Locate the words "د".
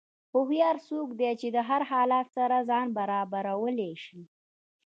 1.55-1.57